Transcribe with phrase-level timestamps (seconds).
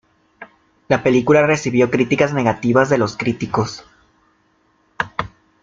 [0.87, 3.85] La película recibió críticas negativas de los críticos.